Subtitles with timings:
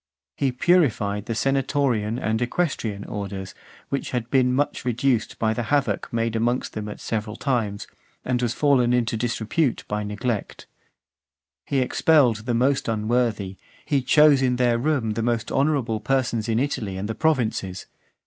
[0.35, 3.53] He purified the senatorian and equestrian orders,
[3.89, 7.85] which had been much reduced by the havoc made amongst them at several times,
[8.25, 10.65] and was fallen into disrepute by neglect.
[11.65, 16.57] Having expelled the most unworthy, he chose in their room the most honourable persons in
[16.57, 17.85] Italy and the provinces.